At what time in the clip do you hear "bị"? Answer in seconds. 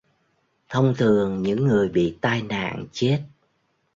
1.89-2.17